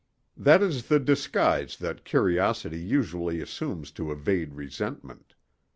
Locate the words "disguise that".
0.99-2.05